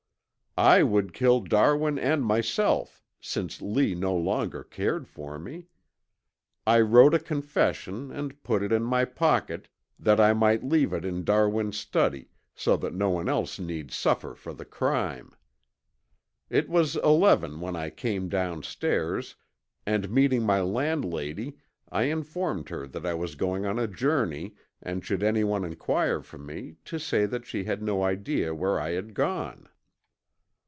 I 0.57 0.83
would 0.83 1.13
kill 1.13 1.39
Darwin 1.39 1.97
and 1.97 2.25
myself 2.25 3.01
since 3.21 3.61
Lee 3.61 3.95
no 3.95 4.13
longer 4.13 4.65
cared 4.65 5.07
for 5.07 5.39
me. 5.39 5.67
I 6.67 6.81
wrote 6.81 7.13
a 7.13 7.19
confession 7.19 8.11
and 8.11 8.43
put 8.43 8.61
it 8.61 8.73
in 8.73 8.83
my 8.83 9.05
pocket, 9.05 9.69
that 9.97 10.19
I 10.19 10.33
might 10.33 10.61
leave 10.61 10.91
it 10.91 11.05
in 11.05 11.23
Darwin's 11.23 11.79
study, 11.79 12.27
so 12.53 12.75
that 12.77 12.93
no 12.93 13.09
one 13.09 13.29
else 13.29 13.59
need 13.59 13.91
suffer 13.91 14.35
for 14.35 14.51
the 14.53 14.65
crime. 14.65 15.31
It 16.49 16.67
was 16.67 16.97
eleven 16.97 17.61
when 17.61 17.77
I 17.77 17.89
came 17.89 18.27
downstairs, 18.27 19.37
and 19.85 20.09
meeting 20.09 20.43
my 20.43 20.59
landlady 20.59 21.59
I 21.89 22.03
informed 22.03 22.67
her 22.67 22.89
that 22.89 23.05
I 23.05 23.13
was 23.13 23.35
going 23.35 23.65
on 23.65 23.79
a 23.79 23.87
journey 23.87 24.55
and 24.81 25.05
should 25.05 25.23
anyone 25.23 25.63
inquire 25.63 26.21
for 26.21 26.37
me 26.39 26.75
to 26.83 26.99
say 26.99 27.25
that 27.25 27.45
she 27.45 27.63
had 27.63 27.81
no 27.81 28.03
idea 28.03 28.53
where 28.53 28.81
I 28.81 28.89
had 28.91 29.13
gone. 29.13 29.69